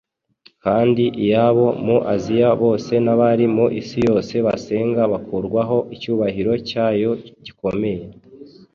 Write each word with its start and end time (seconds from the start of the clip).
kandi 0.63 1.03
iy’abo 1.23 1.67
mu 1.85 1.97
Asiya 2.13 2.49
bose 2.63 2.93
n’abari 3.05 3.45
mu 3.55 3.65
isi 3.81 3.97
yose 4.07 4.33
basenga 4.45 5.01
yakurwaho 5.13 5.77
icyubahiro 5.95 6.53
cyayo 6.69 7.11
gikomeye. 7.45 8.01